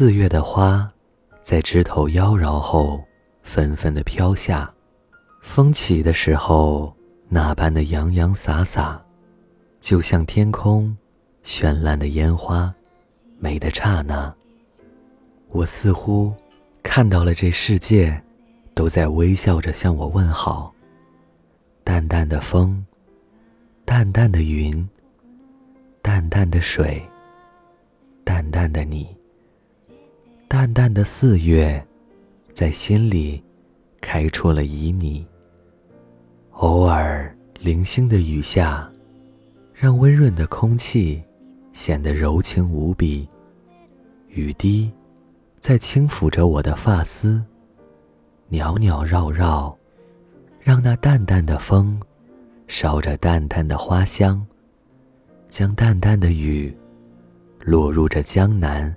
[0.00, 0.90] 四月的花，
[1.42, 3.04] 在枝头妖娆后，
[3.42, 4.72] 纷纷的飘下。
[5.42, 6.96] 风起的时候，
[7.28, 8.98] 那般的洋洋洒洒，
[9.78, 10.96] 就像天空
[11.44, 12.74] 绚烂的烟花，
[13.38, 14.34] 美的刹那。
[15.48, 16.32] 我似乎
[16.82, 18.18] 看到了这世界，
[18.72, 20.72] 都在微笑着向我问好。
[21.84, 22.82] 淡淡的风，
[23.84, 24.88] 淡淡的云，
[26.00, 27.06] 淡淡的水，
[28.24, 29.06] 淡淡的你，
[30.52, 31.80] 淡淡的四月，
[32.52, 33.40] 在心里
[34.00, 35.24] 开出了旖旎。
[36.54, 38.90] 偶尔零星的雨下，
[39.72, 41.22] 让温润的空气
[41.72, 43.28] 显得柔情无比。
[44.26, 44.90] 雨滴
[45.60, 47.40] 在轻抚着我的发丝，
[48.48, 49.78] 袅袅绕绕，
[50.58, 52.02] 让那淡淡的风
[52.66, 54.44] 捎着淡淡的花香，
[55.48, 56.76] 将淡淡的雨
[57.60, 58.92] 落入这江南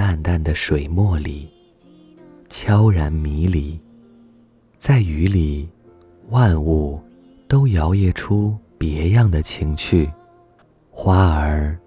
[0.00, 1.46] 淡淡的水墨里，
[2.48, 3.78] 悄然迷离，
[4.78, 5.68] 在雨里。
[6.30, 6.98] 万物
[7.46, 10.10] 都摇曳出别样的情趣，
[10.90, 11.78] 花儿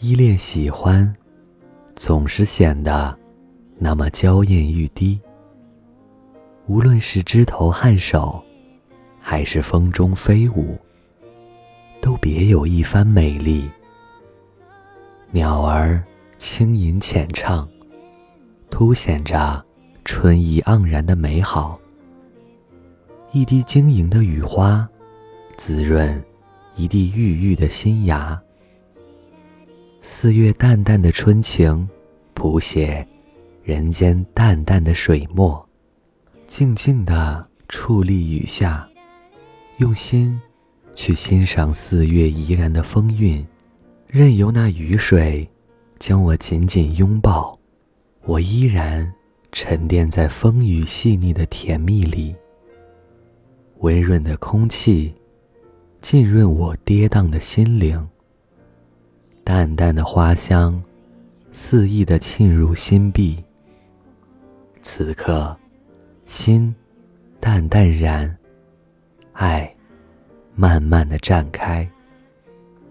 [0.00, 1.14] 依恋喜欢，
[1.94, 3.16] 总是显得
[3.78, 5.20] 那么娇艳欲滴。
[6.66, 8.42] 无论是枝头颔首，
[9.20, 10.76] 还是风中飞舞，
[12.00, 13.70] 都别有一番美丽。
[15.30, 16.02] 鸟儿
[16.40, 17.68] 轻吟浅唱，
[18.70, 19.62] 凸显着
[20.06, 21.78] 春意盎然的美好。
[23.30, 24.88] 一滴晶莹的雨花，
[25.58, 26.24] 滋润
[26.76, 28.40] 一地郁郁的新芽。
[30.00, 31.86] 四月淡淡的春情，
[32.32, 33.06] 谱写
[33.62, 35.68] 人间淡淡的水墨。
[36.48, 38.88] 静静地矗立雨下，
[39.76, 40.40] 用心
[40.94, 43.46] 去欣赏四月怡然的风韵，
[44.06, 45.46] 任由那雨水
[46.00, 47.56] 将我紧紧拥抱，
[48.22, 49.06] 我依然
[49.52, 52.34] 沉淀在风雨细腻的甜蜜里。
[53.80, 55.14] 温润的空气，
[56.00, 58.08] 浸润我跌宕的心灵。
[59.44, 60.82] 淡淡的花香，
[61.52, 63.36] 肆意的沁入心壁。
[64.80, 65.54] 此刻，
[66.24, 66.74] 心
[67.38, 68.34] 淡淡然，
[69.32, 69.70] 爱
[70.54, 71.86] 慢慢的绽开。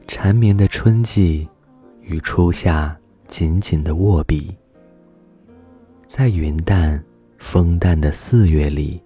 [0.08, 1.48] 缠绵的春季
[2.02, 2.99] 与初夏
[3.30, 4.54] 紧紧的握笔，
[6.08, 7.02] 在云淡
[7.38, 9.00] 风淡的四月里。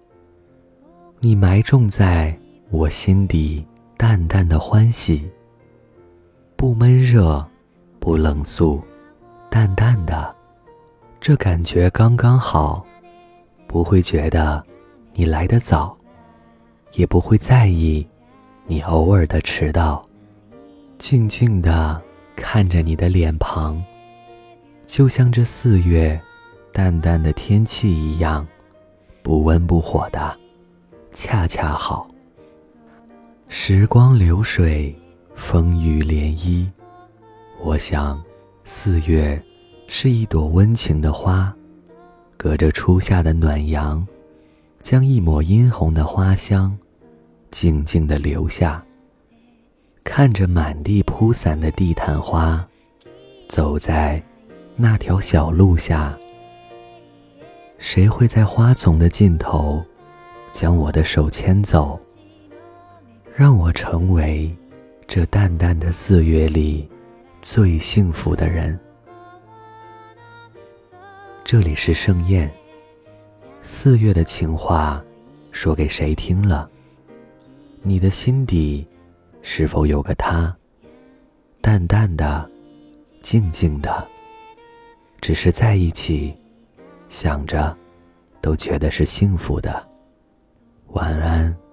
[1.20, 2.36] 你埋种在
[2.70, 3.64] 我心底
[3.98, 5.30] 淡淡的欢喜，
[6.56, 7.46] 不闷热，
[8.00, 8.80] 不冷肃，
[9.50, 10.34] 淡淡的，
[11.20, 12.84] 这感觉刚刚好，
[13.66, 14.64] 不会觉得
[15.12, 15.94] 你来得早，
[16.94, 18.06] 也不会在意
[18.66, 20.04] 你偶尔的迟到，
[20.98, 22.00] 静静的
[22.34, 23.82] 看着你的脸庞，
[24.86, 26.20] 就像这四月
[26.72, 28.46] 淡淡的天气一样，
[29.22, 30.36] 不温不火的。
[31.12, 32.08] 恰恰好。
[33.48, 34.94] 时光流水，
[35.34, 36.66] 风雨涟漪。
[37.62, 38.22] 我想，
[38.64, 39.40] 四月
[39.86, 41.54] 是一朵温情的花，
[42.36, 44.06] 隔着初夏的暖阳，
[44.82, 46.76] 将一抹殷红的花香
[47.50, 48.84] 静静的留下。
[50.02, 52.66] 看着满地铺散的地毯花，
[53.48, 54.22] 走在
[54.76, 56.18] 那条小路下，
[57.78, 59.84] 谁会在花丛的尽头？
[60.52, 61.98] 将我的手牵走，
[63.36, 64.52] 让我成为
[65.06, 66.88] 这淡淡的四月里
[67.40, 68.78] 最幸福的人。
[71.44, 72.52] 这里是盛宴，
[73.62, 75.02] 四月的情话，
[75.52, 76.68] 说给谁听了？
[77.82, 78.84] 你的心底
[79.40, 80.56] 是否有个他？
[81.60, 82.48] 淡淡的，
[83.22, 84.06] 静静的，
[85.24, 86.36] 只是在一起，
[87.08, 87.74] 想着，
[88.42, 89.88] 都觉得是幸福的。
[90.88, 91.63] 晚安。